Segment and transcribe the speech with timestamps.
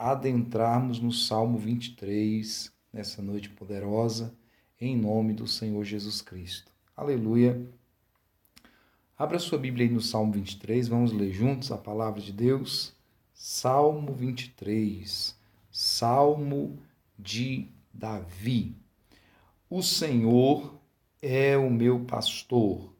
[0.00, 4.34] adentrarmos no Salmo 23, nessa noite poderosa,
[4.80, 6.72] em nome do Senhor Jesus Cristo.
[6.96, 7.60] Aleluia.
[9.18, 12.94] Abra sua Bíblia aí no Salmo 23, vamos ler juntos a palavra de Deus.
[13.34, 15.36] Salmo 23,
[15.70, 16.78] Salmo
[17.18, 18.74] de Davi.
[19.68, 20.80] O Senhor
[21.20, 22.90] é o meu pastor,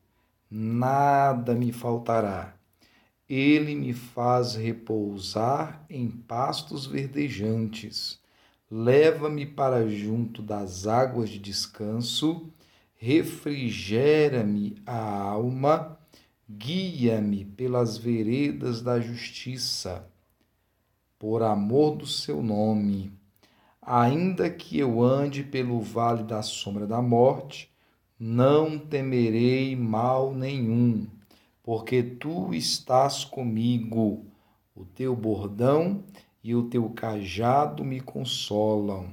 [0.51, 2.59] nada me faltará.
[3.31, 8.19] Ele me faz repousar em pastos verdejantes.
[8.69, 12.52] Leva-me para junto das águas de descanso,
[12.97, 15.97] refrigera-me a alma,
[16.48, 20.10] guia-me pelas veredas da justiça,
[21.16, 23.12] por amor do seu nome.
[23.80, 27.71] Ainda que eu ande pelo vale da sombra da morte,
[28.19, 31.07] não temerei mal nenhum
[31.62, 34.27] porque tu estás comigo.
[34.74, 36.05] O teu bordão
[36.42, 39.12] e o teu cajado me consolam.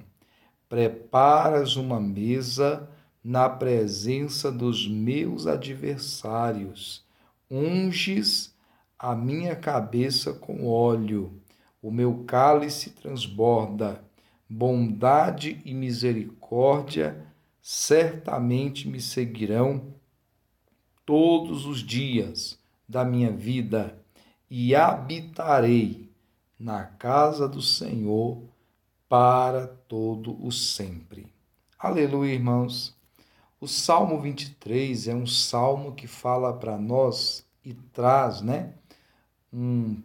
[0.70, 2.90] Preparas uma mesa
[3.24, 7.06] na presença dos meus adversários.
[7.50, 8.56] Unges
[8.98, 11.42] a minha cabeça com óleo.
[11.82, 14.04] O meu cálice transborda.
[14.50, 17.26] Bondade e misericórdia
[17.62, 19.97] certamente me seguirão
[21.08, 23.98] todos os dias da minha vida
[24.50, 26.12] e habitarei
[26.60, 28.44] na casa do Senhor
[29.08, 31.26] para todo o sempre.
[31.80, 32.94] Aleluia, irmãos.
[33.62, 38.74] O Salmo 23 é um salmo que fala para nós e traz, né,
[39.52, 40.04] um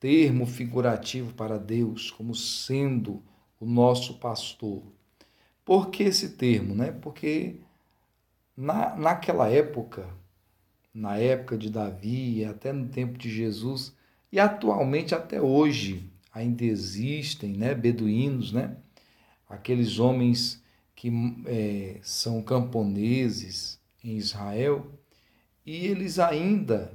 [0.00, 3.22] termo figurativo para Deus como sendo
[3.60, 4.82] o nosso pastor.
[5.64, 6.90] Por que esse termo, né?
[6.90, 7.60] Porque
[8.56, 10.20] na, naquela época
[10.94, 13.94] na época de Davi, até no tempo de Jesus,
[14.30, 18.76] e atualmente até hoje ainda existem né, beduínos, né,
[19.48, 20.62] aqueles homens
[20.94, 21.10] que
[21.46, 24.86] é, são camponeses em Israel,
[25.64, 26.92] e eles ainda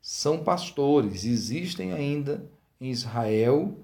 [0.00, 2.50] são pastores, existem ainda
[2.80, 3.78] em Israel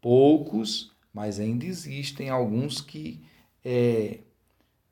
[0.00, 3.22] poucos, mas ainda existem alguns que
[3.64, 4.20] é,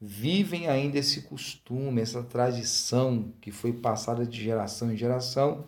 [0.07, 5.65] vivem ainda esse costume, essa tradição que foi passada de geração em geração,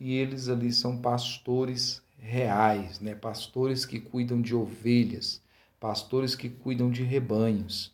[0.00, 3.14] e eles ali são pastores reais, né?
[3.14, 5.42] Pastores que cuidam de ovelhas,
[5.78, 7.92] pastores que cuidam de rebanhos.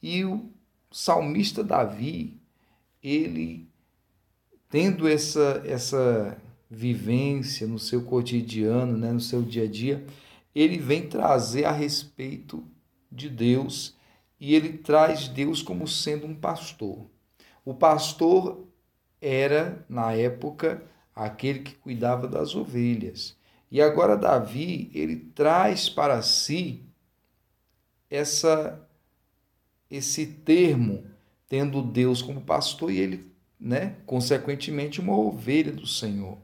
[0.00, 0.48] E o
[0.88, 2.40] salmista Davi,
[3.02, 3.68] ele
[4.70, 6.40] tendo essa essa
[6.70, 10.06] vivência no seu cotidiano, né, no seu dia a dia,
[10.54, 12.64] ele vem trazer a respeito
[13.10, 14.00] de Deus
[14.42, 17.06] e ele traz Deus como sendo um pastor.
[17.64, 18.66] O pastor
[19.20, 20.82] era, na época,
[21.14, 23.36] aquele que cuidava das ovelhas.
[23.70, 26.82] E agora Davi, ele traz para si
[28.10, 28.84] essa
[29.88, 31.04] esse termo,
[31.48, 36.36] tendo Deus como pastor e ele, né, consequentemente uma ovelha do Senhor.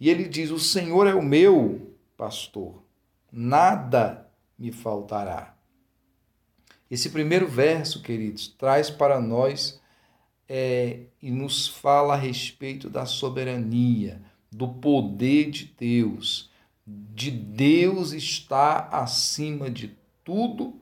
[0.00, 2.82] E ele diz: "O Senhor é o meu pastor,
[3.30, 5.57] nada me faltará".
[6.90, 9.78] Esse primeiro verso, queridos, traz para nós
[10.48, 16.50] é, e nos fala a respeito da soberania, do poder de Deus,
[16.86, 19.94] de Deus estar acima de
[20.24, 20.80] tudo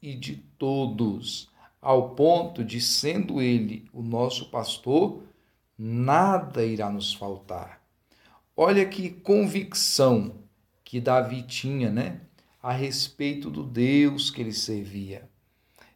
[0.00, 5.24] e de todos, ao ponto de, sendo Ele o nosso pastor,
[5.76, 7.82] nada irá nos faltar.
[8.56, 10.36] Olha que convicção
[10.84, 12.20] que Davi tinha, né?
[12.62, 15.31] A respeito do Deus que ele servia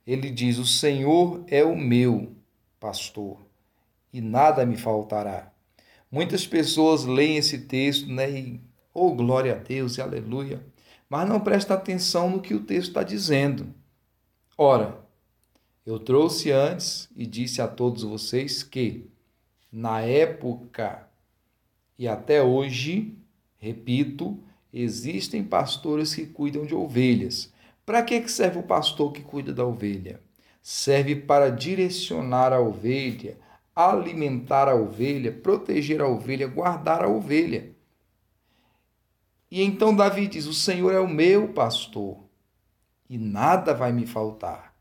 [0.06, 2.32] ele diz: O Senhor é o meu
[2.78, 3.38] pastor
[4.12, 5.52] e nada me faltará.
[6.10, 8.60] Muitas pessoas leem esse texto né, e,
[8.94, 10.64] oh, glória a Deus e aleluia,
[11.08, 13.74] mas não prestam atenção no que o texto está dizendo.
[14.56, 14.98] Ora,
[15.84, 19.10] eu trouxe antes e disse a todos vocês que,
[19.70, 21.06] na época
[21.98, 23.16] e até hoje,
[23.58, 24.38] repito,
[24.72, 27.52] existem pastores que cuidam de ovelhas
[27.86, 30.20] para que serve o pastor que cuida da ovelha?
[30.60, 33.38] Serve para direcionar a ovelha,
[33.74, 37.70] alimentar a ovelha, proteger a ovelha, guardar a ovelha.
[39.48, 42.24] E então Davi diz: O Senhor é o meu pastor
[43.08, 44.74] e nada vai me faltar.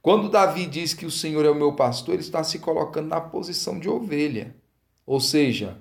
[0.00, 3.20] Quando Davi diz que o Senhor é o meu pastor, ele está se colocando na
[3.20, 4.54] posição de ovelha.
[5.04, 5.80] Ou seja,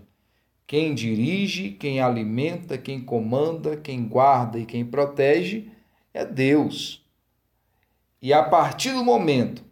[0.65, 5.72] quem dirige, quem alimenta, quem comanda, quem guarda e quem protege
[6.13, 7.03] é Deus.
[8.21, 9.63] E a partir do momento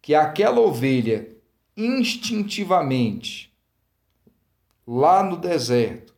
[0.00, 1.28] que aquela ovelha
[1.76, 3.54] instintivamente,
[4.86, 6.14] lá no deserto,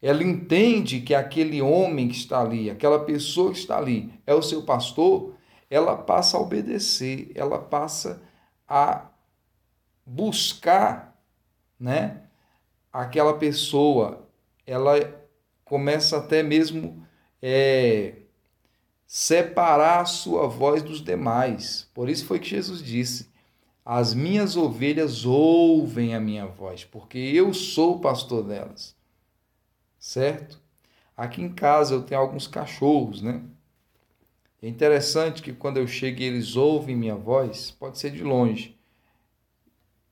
[0.00, 4.42] ela entende que aquele homem que está ali, aquela pessoa que está ali, é o
[4.42, 5.34] seu pastor,
[5.68, 8.22] ela passa a obedecer, ela passa
[8.66, 9.10] a
[10.06, 11.20] buscar,
[11.78, 12.22] né,
[12.92, 14.26] aquela pessoa,
[14.66, 14.94] ela
[15.64, 17.06] começa até mesmo
[17.42, 18.19] é,
[19.12, 21.90] separar a sua voz dos demais.
[21.92, 23.28] Por isso foi que Jesus disse:
[23.84, 28.94] As minhas ovelhas ouvem a minha voz, porque eu sou o pastor delas.
[29.98, 30.62] Certo?
[31.16, 33.42] Aqui em casa eu tenho alguns cachorros, né?
[34.62, 38.78] É interessante que quando eu chego e eles ouvem minha voz, pode ser de longe,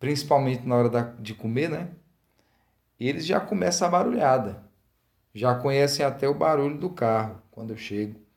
[0.01, 1.93] principalmente na hora de comer, né?
[2.99, 4.65] Eles já começam a barulhada,
[5.33, 8.28] já conhecem até o barulho do carro quando eu chego.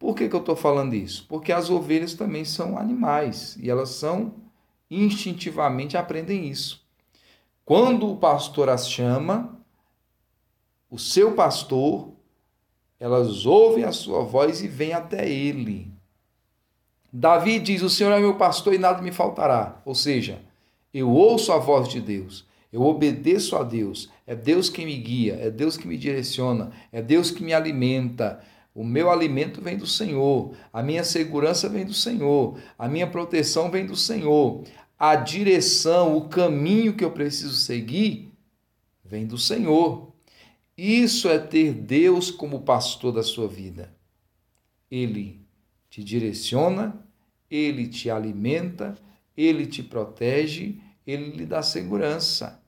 [0.00, 1.26] Por que, que eu estou falando isso?
[1.28, 4.32] Porque as ovelhas também são animais e elas são
[4.90, 6.82] instintivamente aprendem isso.
[7.66, 9.60] Quando o pastor as chama,
[10.90, 12.08] o seu pastor,
[12.98, 15.92] elas ouvem a sua voz e vêm até ele.
[17.12, 19.82] Davi diz: O Senhor é meu pastor e nada me faltará.
[19.84, 20.40] Ou seja,
[20.94, 25.34] eu ouço a voz de Deus, eu obedeço a Deus, é Deus que me guia,
[25.34, 28.42] é Deus que me direciona, é Deus que me alimenta,
[28.74, 33.70] o meu alimento vem do Senhor, a minha segurança vem do Senhor, a minha proteção
[33.70, 34.64] vem do Senhor,
[34.98, 38.32] a direção, o caminho que eu preciso seguir
[39.04, 40.12] vem do Senhor.
[40.76, 43.92] Isso é ter Deus como pastor da sua vida.
[44.90, 45.40] Ele
[45.90, 47.04] te direciona,
[47.50, 48.96] ele te alimenta,
[49.36, 52.62] ele te protege, ele lhe dá segurança.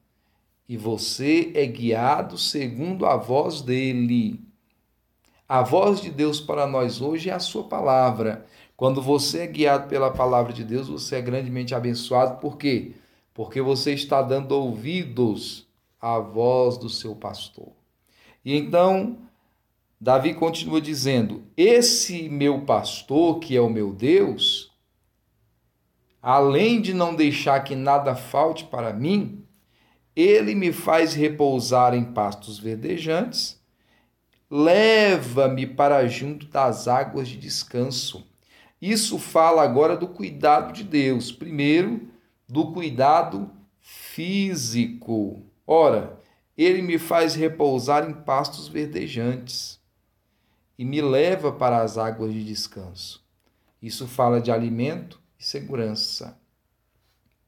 [0.69, 4.41] E você é guiado segundo a voz dele.
[5.49, 8.47] A voz de Deus para nós hoje é a sua palavra.
[8.77, 12.41] Quando você é guiado pela palavra de Deus, você é grandemente abençoado.
[12.41, 12.93] Por quê?
[13.35, 15.69] Porque você está dando ouvidos
[16.01, 17.73] à voz do seu pastor.
[18.45, 19.19] E então,
[20.01, 24.73] Davi continua dizendo: Esse meu pastor, que é o meu Deus,
[26.21, 29.45] além de não deixar que nada falte para mim,
[30.17, 33.62] ele me faz repousar em pastos verdejantes
[34.53, 38.27] leva-me para junto das águas de descanso.
[38.83, 41.33] Isso fala agora do cuidado de Deus.
[41.33, 42.11] Primeiro,
[42.47, 43.51] do cuidado
[43.81, 45.43] físico.
[45.67, 46.21] Ora,
[46.55, 49.81] ele me faz repousar em pastos verdejantes
[50.79, 53.25] e me leva para as águas de descanso.
[53.81, 56.39] Isso fala de alimento e segurança.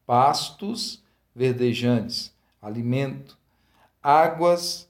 [0.06, 1.04] Pastos
[1.34, 3.36] verdejantes, alimento,
[4.02, 4.88] águas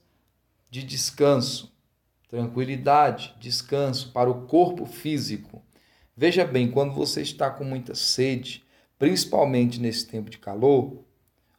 [0.71, 1.74] de descanso
[2.29, 5.61] tranquilidade, descanso para o corpo físico.
[6.15, 8.63] Veja bem, quando você está com muita sede,
[8.97, 11.03] principalmente nesse tempo de calor,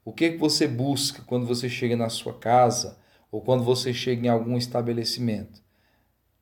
[0.04, 2.98] o que, que você busca quando você chega na sua casa
[3.30, 5.60] ou quando você chega em algum estabelecimento?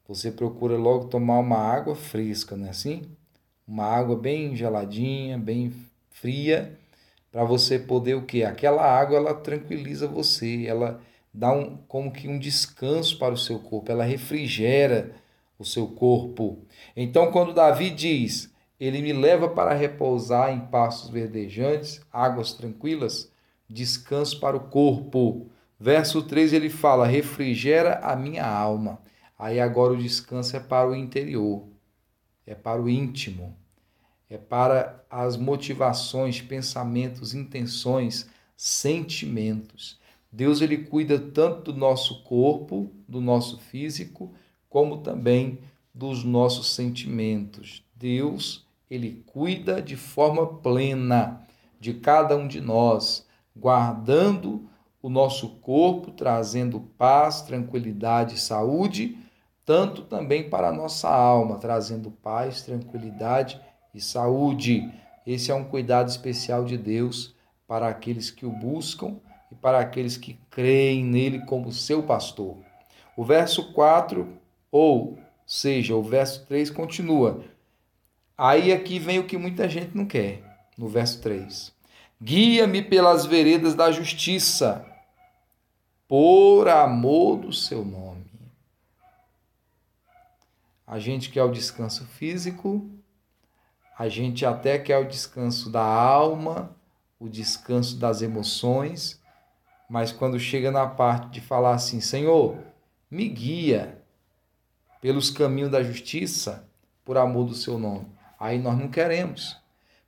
[0.06, 3.02] Você procura logo tomar uma água fresca, não é assim?
[3.66, 5.72] Uma água bem geladinha, bem
[6.10, 6.78] fria,
[7.32, 8.44] para você poder o quê?
[8.44, 11.00] Aquela água ela tranquiliza você, ela
[11.34, 15.16] dá um, como que um descanso para o seu corpo, ela refrigera
[15.58, 16.64] o seu corpo.
[16.96, 23.32] Então, quando Davi diz, ele me leva para repousar em pastos verdejantes, águas tranquilas,
[23.68, 25.50] descanso para o corpo.
[25.78, 29.00] Verso 3 ele fala: refrigera a minha alma.
[29.36, 31.66] Aí agora o descanso é para o interior,
[32.46, 33.56] é para o íntimo,
[34.30, 39.98] é para as motivações, pensamentos, intenções, sentimentos.
[40.34, 44.34] Deus ele cuida tanto do nosso corpo, do nosso físico,
[44.68, 45.60] como também
[45.94, 47.84] dos nossos sentimentos.
[47.94, 51.40] Deus ele cuida de forma plena
[51.78, 53.24] de cada um de nós,
[53.54, 54.68] guardando
[55.00, 59.16] o nosso corpo, trazendo paz, tranquilidade e saúde,
[59.64, 63.60] tanto também para a nossa alma, trazendo paz, tranquilidade
[63.94, 64.92] e saúde.
[65.24, 67.36] Esse é um cuidado especial de Deus
[67.68, 69.20] para aqueles que o buscam
[69.54, 72.56] e para aqueles que creem nele como seu pastor.
[73.16, 74.28] O verso 4,
[74.70, 77.44] ou seja, o verso 3 continua.
[78.36, 80.42] Aí aqui vem o que muita gente não quer,
[80.76, 81.72] no verso 3.
[82.20, 84.84] Guia-me pelas veredas da justiça,
[86.08, 88.24] por amor do seu nome.
[90.86, 92.90] A gente quer o descanso físico,
[93.96, 96.74] a gente até quer o descanso da alma,
[97.18, 99.20] o descanso das emoções,
[99.88, 102.56] mas quando chega na parte de falar assim, Senhor,
[103.10, 104.02] me guia
[105.00, 106.66] pelos caminhos da justiça,
[107.04, 108.06] por amor do seu nome,
[108.40, 109.60] aí nós não queremos.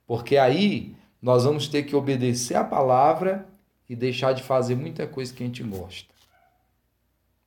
[0.07, 3.47] Porque aí nós vamos ter que obedecer a palavra
[3.87, 6.13] e deixar de fazer muita coisa que a gente gosta.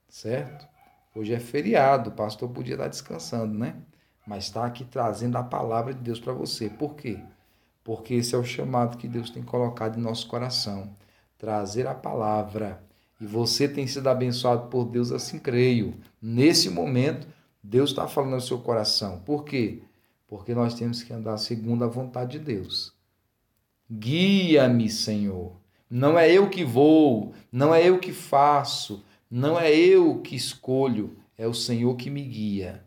[0.08, 0.68] certo?
[1.14, 3.74] Hoje é feriado, o pastor podia estar descansando, né?
[4.26, 6.70] Mas está aqui trazendo a palavra de Deus para você.
[6.70, 7.18] Por quê?
[7.82, 10.94] Porque esse é o chamado que Deus tem colocado em nosso coração
[11.40, 12.82] trazer a palavra.
[13.18, 15.94] E você tem sido abençoado por Deus, assim creio.
[16.20, 17.26] Nesse momento,
[17.62, 19.20] Deus está falando no seu coração.
[19.20, 19.80] Por quê?
[20.28, 22.92] Porque nós temos que andar segundo a vontade de Deus.
[23.90, 25.52] Guia-me, Senhor.
[25.88, 31.16] Não é eu que vou, não é eu que faço, não é eu que escolho,
[31.36, 32.84] é o Senhor que me guia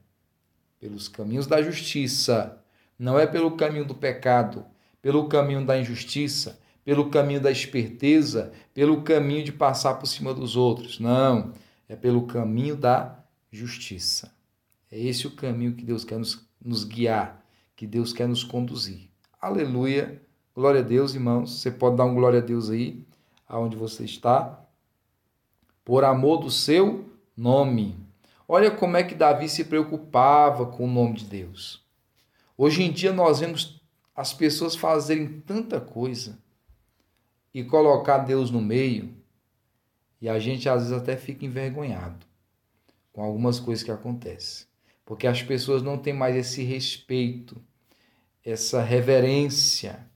[0.79, 2.62] pelos caminhos da justiça.
[2.98, 4.65] Não é pelo caminho do pecado,
[5.01, 10.55] pelo caminho da injustiça, pelo caminho da esperteza, pelo caminho de passar por cima dos
[10.55, 10.99] outros.
[10.99, 11.53] Não,
[11.87, 14.33] é pelo caminho da justiça.
[14.91, 17.43] É esse o caminho que Deus quer nos, nos guiar,
[17.75, 19.09] que Deus quer nos conduzir.
[19.41, 20.21] Aleluia.
[20.55, 21.59] Glória a Deus, irmãos.
[21.59, 23.05] Você pode dar um glória a Deus aí,
[23.47, 24.59] aonde você está.
[25.83, 27.97] Por amor do seu nome.
[28.47, 31.83] Olha como é que Davi se preocupava com o nome de Deus.
[32.57, 33.81] Hoje em dia nós vemos
[34.15, 36.42] as pessoas fazerem tanta coisa
[37.53, 39.13] e colocar Deus no meio,
[40.19, 42.25] e a gente às vezes até fica envergonhado
[43.12, 44.65] com algumas coisas que acontecem,
[45.05, 47.62] porque as pessoas não têm mais esse respeito,
[48.43, 50.07] essa reverência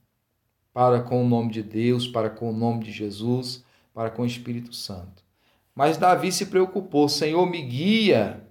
[0.72, 4.26] para com o nome de Deus, para com o nome de Jesus, para com o
[4.26, 5.24] Espírito Santo.
[5.74, 8.44] Mas Davi se preocupou: Senhor, me guia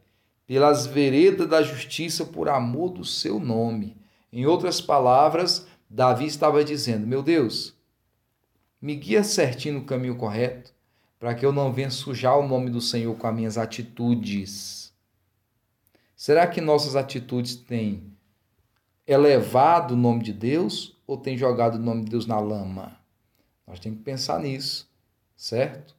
[0.46, 3.96] pelas veredas da justiça por amor do seu nome.
[4.32, 7.77] Em outras palavras, Davi estava dizendo: Meu Deus,
[8.82, 10.74] me guia certinho no caminho correto,
[11.20, 14.94] para que eu não venha sujar o nome do Senhor com as minhas atitudes.
[16.16, 18.14] Será que nossas atitudes têm
[19.06, 23.00] elevado o nome de Deus ou têm jogado o nome de Deus na lama?
[23.66, 24.90] Nós temos que pensar nisso,
[25.36, 25.96] certo?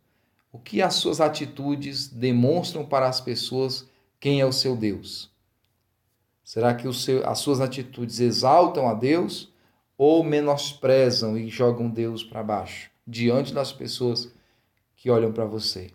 [0.53, 3.87] O que as suas atitudes demonstram para as pessoas
[4.19, 5.31] quem é o seu Deus?
[6.43, 9.53] Será que seu, as suas atitudes exaltam a Deus
[9.99, 14.33] ou menosprezam e jogam Deus para baixo diante das pessoas
[14.95, 15.91] que olham para você.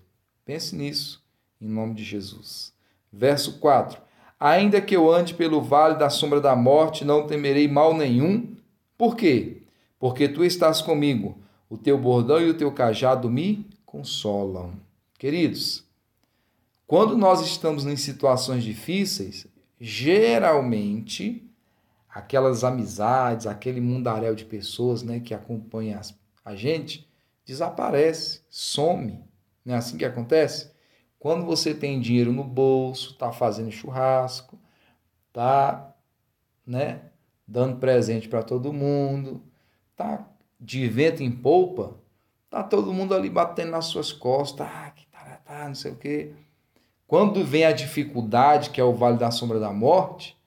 [0.45, 1.23] Pense nisso,
[1.61, 2.73] em nome de Jesus.
[3.11, 4.01] Verso 4:
[4.37, 8.55] Ainda que eu ande pelo vale da sombra da morte, não temerei mal nenhum.
[8.97, 9.61] Por quê?
[9.97, 11.37] Porque tu estás comigo,
[11.69, 14.73] o teu bordão e o teu cajado me consolam.
[15.17, 15.85] Queridos,
[16.85, 19.47] quando nós estamos em situações difíceis,
[19.79, 21.49] geralmente
[22.13, 25.99] aquelas amizades, aquele mundaréu de pessoas né, que acompanha
[26.45, 27.09] a gente,
[27.43, 29.23] desaparece, some.
[29.65, 30.71] Não é assim que acontece?
[31.17, 34.59] Quando você tem dinheiro no bolso, está fazendo churrasco,
[35.29, 35.95] está
[36.65, 37.01] né,
[37.47, 39.41] dando presente para todo mundo,
[39.95, 40.27] tá
[40.59, 41.95] de vento em polpa,
[42.49, 46.31] tá todo mundo ali batendo nas suas costas, ah, que taratá, não sei o quê.
[47.07, 50.37] Quando vem a dificuldade, que é o vale da sombra da morte,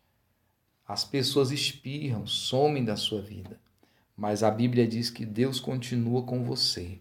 [0.86, 3.58] as pessoas espirram, somem da sua vida.
[4.16, 6.98] Mas a Bíblia diz que Deus continua com você.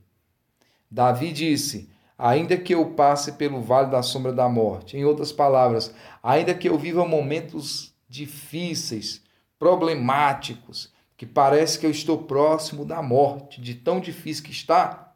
[0.90, 5.94] Davi disse: Ainda que eu passe pelo vale da sombra da morte, em outras palavras,
[6.22, 9.22] ainda que eu viva momentos difíceis,
[9.60, 15.14] problemáticos, que parece que eu estou próximo da morte, de tão difícil que está,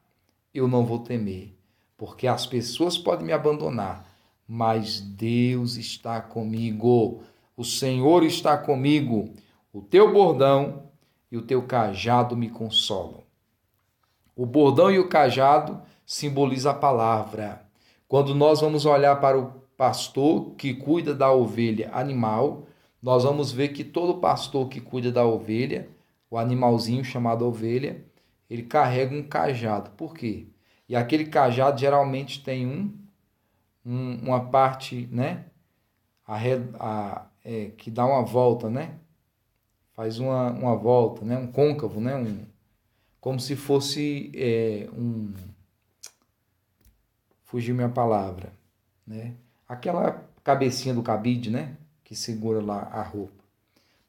[0.53, 1.55] eu não vou temer,
[1.97, 4.05] porque as pessoas podem me abandonar,
[4.47, 7.23] mas Deus está comigo.
[7.59, 9.33] O Senhor está comigo,
[9.73, 10.83] o teu bordão
[11.29, 13.21] e o teu cajado me consolam.
[14.33, 17.65] O bordão e o cajado simbolizam a palavra.
[18.07, 22.65] Quando nós vamos olhar para o pastor que cuida da ovelha animal,
[23.03, 25.89] nós vamos ver que todo pastor que cuida da ovelha,
[26.31, 28.05] o animalzinho chamado ovelha,
[28.49, 29.89] ele carrega um cajado.
[29.97, 30.47] Por quê?
[30.87, 32.93] E aquele cajado geralmente tem um,
[33.85, 35.43] um uma parte, né?
[36.25, 38.95] A, é, que dá uma volta, né?
[39.93, 41.37] Faz uma, uma volta, né?
[41.37, 42.15] Um côncavo, né?
[42.15, 42.45] Um,
[43.19, 45.33] como se fosse é, um...
[47.43, 48.51] Fugiu minha palavra,
[49.05, 49.33] né?
[49.67, 51.75] Aquela cabecinha do cabide, né?
[52.03, 53.43] Que segura lá a roupa.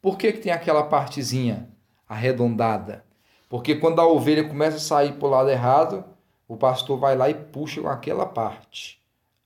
[0.00, 1.68] Por que, que tem aquela partezinha
[2.08, 3.04] arredondada?
[3.48, 6.04] Porque quando a ovelha começa a sair para o lado errado,
[6.46, 9.00] o pastor vai lá e puxa com aquela parte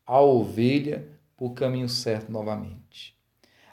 [0.07, 3.17] a ovelha para o caminho certo novamente.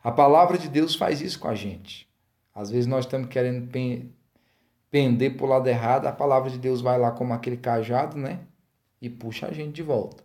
[0.03, 2.10] A palavra de Deus faz isso com a gente.
[2.53, 3.70] Às vezes nós estamos querendo
[4.89, 8.39] pender para o lado errado, a palavra de Deus vai lá como aquele cajado, né?
[9.01, 10.24] E puxa a gente de volta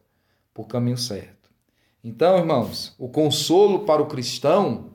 [0.52, 1.50] para o caminho certo.
[2.02, 4.92] Então, irmãos, o consolo para o cristão,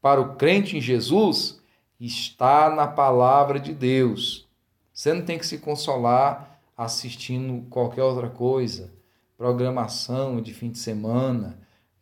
[0.00, 1.60] para o crente em Jesus,
[2.00, 4.48] está na palavra de Deus.
[4.92, 8.92] Você não tem que se consolar assistindo qualquer outra coisa,
[9.36, 11.58] programação de fim de semana,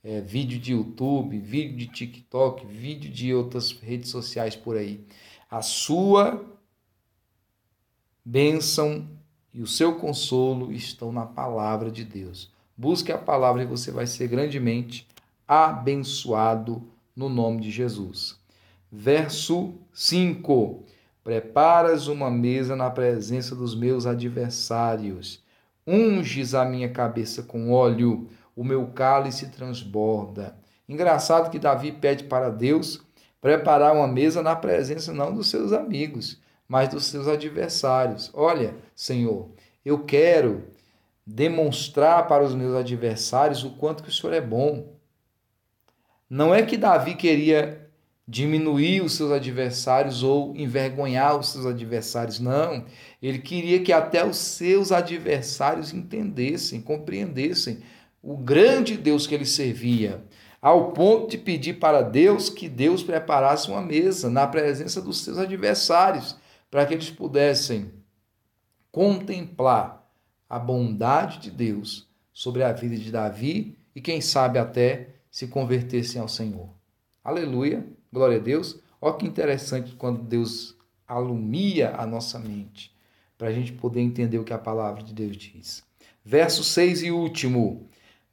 [0.07, 5.05] é, vídeo de YouTube, vídeo de TikTok, vídeo de outras redes sociais por aí.
[5.51, 6.47] A sua
[8.25, 9.09] bênção
[9.53, 12.53] e o seu consolo estão na palavra de Deus.
[12.77, 15.09] Busque a palavra e você vai ser grandemente
[15.47, 16.85] abençoado
[17.17, 18.39] no nome de Jesus.
[18.93, 20.85] Verso 5:
[21.25, 25.43] Preparas uma mesa na presença dos meus adversários,
[25.85, 30.57] unges a minha cabeça com óleo, o meu cálice transborda.
[30.89, 33.05] Engraçado que Davi pede para Deus
[33.41, 38.31] preparar uma mesa na presença não dos seus amigos, mas dos seus adversários.
[38.33, 39.51] Olha, Senhor,
[39.85, 40.65] eu quero
[41.27, 44.93] demonstrar para os meus adversários o quanto que o Senhor é bom.
[46.29, 47.87] Não é que Davi queria
[48.29, 52.85] diminuir os seus adversários ou envergonhar os seus adversários, não.
[53.23, 57.83] Ele queria que até os seus adversários entendessem, compreendessem
[58.23, 60.25] o grande Deus que ele servia,
[60.61, 65.39] ao ponto de pedir para Deus que Deus preparasse uma mesa na presença dos seus
[65.39, 66.37] adversários,
[66.71, 67.93] para que eles pudessem
[68.91, 70.11] contemplar
[70.49, 76.21] a bondade de Deus sobre a vida de Davi e, quem sabe, até se convertessem
[76.21, 76.69] ao Senhor.
[77.23, 78.81] Aleluia, glória a Deus.
[79.01, 82.95] Olha que interessante quando Deus alumia a nossa mente,
[83.37, 85.85] para a gente poder entender o que a palavra de Deus diz.
[86.25, 87.89] Verso 6 e último.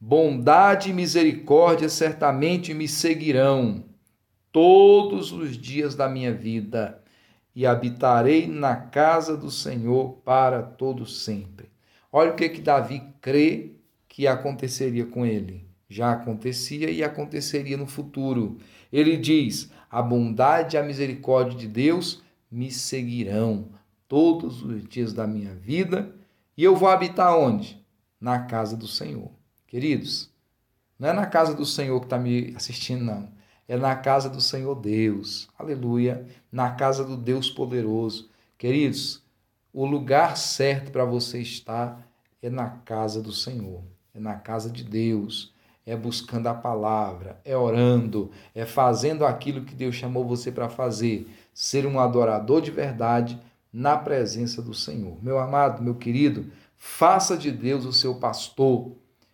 [0.06, 3.86] Bondade e misericórdia certamente me seguirão
[4.52, 7.02] todos os dias da minha vida,
[7.56, 11.70] e habitarei na casa do Senhor para todo sempre.
[12.12, 13.76] Olha o que que Davi crê
[14.08, 18.58] que aconteceria com ele já acontecia e aconteceria no futuro.
[18.92, 23.70] Ele diz: A bondade e a misericórdia de Deus me seguirão
[24.08, 26.14] todos os dias da minha vida
[26.58, 27.80] e eu vou habitar onde?
[28.20, 29.43] Na casa do Senhor.
[29.74, 30.30] Queridos,
[31.00, 33.28] não é na casa do Senhor que está me assistindo, não.
[33.68, 35.50] É na casa do Senhor Deus.
[35.58, 36.28] Aleluia.
[36.52, 38.30] Na casa do Deus poderoso.
[38.56, 39.24] Queridos,
[39.74, 42.08] o lugar certo para você estar
[42.40, 43.82] é na casa do Senhor,
[44.14, 45.52] é na casa de Deus
[45.88, 51.28] é buscando a palavra, é orando, é fazendo aquilo que Deus chamou você para fazer,
[51.52, 53.42] ser um adorador de verdade
[53.74, 55.18] na presença do Senhor.
[55.24, 56.46] Meu amado, meu querido,
[56.78, 58.94] faça de Deus o seu pastor,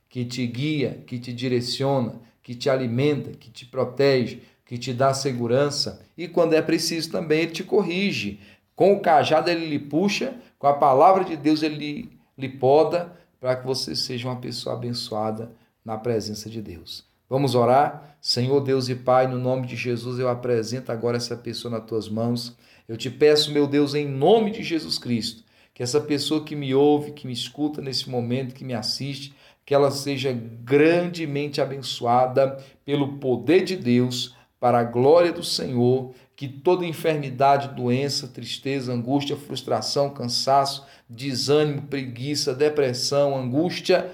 [0.10, 5.14] que te guia, que te direciona, que te alimenta, que te protege, que te dá
[5.14, 8.40] segurança e quando é preciso também ele te corrige.
[8.76, 13.14] Com o cajado ele lhe puxa, com a palavra de Deus ele lhe, lhe poda
[13.40, 15.52] para que você seja uma pessoa abençoada
[15.84, 17.04] na presença de Deus.
[17.30, 18.18] Vamos orar?
[18.22, 22.10] Senhor Deus e Pai, no nome de Jesus, eu apresento agora essa pessoa nas tuas
[22.10, 22.58] mãos.
[22.88, 25.44] Eu te peço, meu Deus, em nome de Jesus Cristo,
[25.74, 29.34] que essa pessoa que me ouve, que me escuta nesse momento, que me assiste,
[29.70, 36.48] que ela seja grandemente abençoada pelo poder de Deus, para a glória do Senhor, que
[36.48, 44.10] toda enfermidade, doença, tristeza, angústia, frustração, cansaço, desânimo, preguiça, depressão, angústia,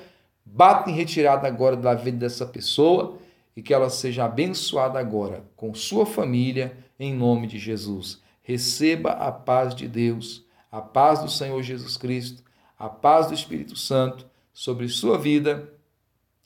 [0.45, 3.17] bata em retirada agora da vida dessa pessoa
[3.55, 8.21] e que ela seja abençoada agora com sua família, em nome de Jesus.
[8.43, 12.43] Receba a paz de Deus, a paz do Senhor Jesus Cristo,
[12.77, 15.69] a paz do Espírito Santo sobre sua vida,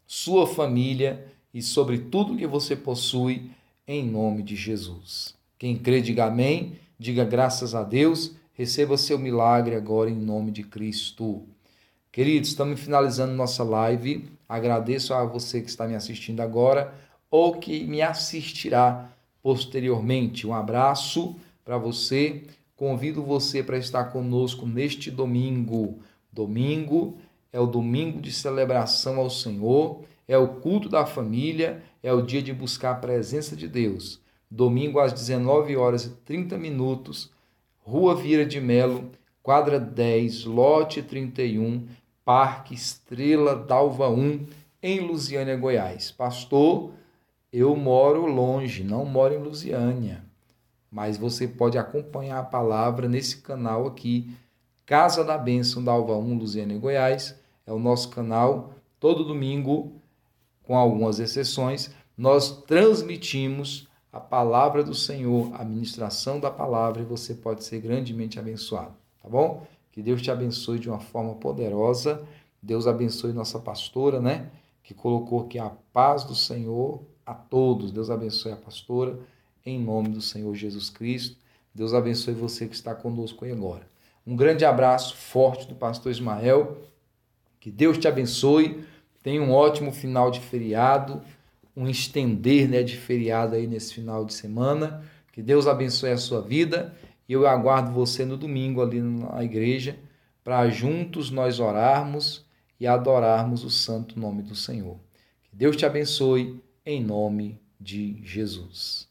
[0.07, 3.51] sua família e sobre tudo que você possui,
[3.87, 5.35] em nome de Jesus.
[5.59, 10.63] Quem crê, diga amém, diga graças a Deus, receba seu milagre agora em nome de
[10.63, 11.43] Cristo.
[12.11, 14.27] Queridos, estamos finalizando nossa live.
[14.47, 16.91] Agradeço a você que está me assistindo agora
[17.29, 19.11] ou que me assistirá
[19.43, 20.47] posteriormente.
[20.47, 22.43] Um abraço para você.
[22.75, 25.99] Convido você para estar conosco neste domingo.
[26.31, 27.19] Domingo
[27.51, 32.41] é o domingo de celebração ao Senhor, é o culto da família, é o dia
[32.41, 34.21] de buscar a presença de Deus.
[34.49, 37.31] Domingo às 19 horas e 30 minutos,
[37.79, 41.87] Rua Vira de Melo, quadra 10, lote 31,
[42.23, 44.45] Parque Estrela Dalva 1,
[44.81, 46.11] em Lusiânia, Goiás.
[46.11, 46.91] Pastor,
[47.51, 50.23] eu moro longe, não moro em Lusiânia,
[50.91, 54.31] mas você pode acompanhar a palavra nesse canal aqui,
[54.85, 57.38] Casa da Bênção Dalva 1, Lusiânia, Goiás.
[57.69, 59.93] É o nosso canal, todo domingo,
[60.63, 67.35] com algumas exceções, nós transmitimos a palavra do Senhor, a ministração da palavra, e você
[67.35, 69.67] pode ser grandemente abençoado, tá bom?
[69.91, 72.27] Que Deus te abençoe de uma forma poderosa.
[72.59, 74.49] Deus abençoe nossa pastora, né?
[74.81, 77.91] Que colocou aqui a paz do Senhor a todos.
[77.91, 79.19] Deus abençoe a pastora,
[79.63, 81.37] em nome do Senhor Jesus Cristo.
[81.75, 83.87] Deus abençoe você que está conosco aí agora.
[84.25, 86.88] Um grande abraço forte do pastor Ismael.
[87.59, 88.83] Que Deus te abençoe.
[89.21, 91.21] Tenha um ótimo final de feriado,
[91.75, 95.03] um estender né, de feriado aí nesse final de semana.
[95.31, 96.95] Que Deus abençoe a sua vida.
[97.27, 99.99] E eu aguardo você no domingo ali na igreja
[100.43, 102.45] para juntos nós orarmos
[102.79, 104.97] e adorarmos o santo nome do Senhor.
[105.43, 109.08] Que Deus te abençoe em nome de Jesus.